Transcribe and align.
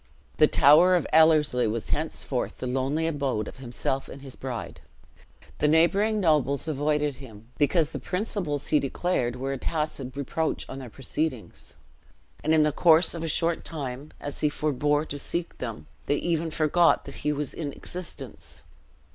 The 0.37 0.47
tower 0.47 0.95
of 0.95 1.05
Ellerslie 1.13 1.67
was 1.67 1.89
henceforth 1.91 2.57
the 2.57 2.65
lonely 2.65 3.05
abode 3.05 3.47
of 3.47 3.57
himself 3.57 4.09
and 4.09 4.23
his 4.23 4.35
bride. 4.35 4.81
The 5.59 5.67
neighboring 5.67 6.19
nobles 6.19 6.67
avoided 6.67 7.17
him, 7.17 7.49
because 7.59 7.91
the 7.91 7.99
principles 7.99 8.69
he 8.69 8.79
declared 8.79 9.35
were 9.35 9.53
a 9.53 9.59
tacit 9.59 10.15
reproach 10.15 10.67
on 10.67 10.79
their 10.79 10.89
proceedings; 10.89 11.75
and 12.43 12.51
in 12.51 12.63
the 12.63 12.71
course 12.71 13.13
of 13.13 13.23
a 13.23 13.27
short 13.27 13.63
time, 13.63 14.11
as 14.19 14.39
he 14.39 14.49
forbore 14.49 15.05
to 15.05 15.19
seek 15.19 15.59
them, 15.59 15.85
they 16.07 16.15
even 16.15 16.49
forgot 16.49 17.05
that 17.05 17.17
he 17.17 17.31
was 17.31 17.53
in 17.53 17.71
existence. 17.71 18.63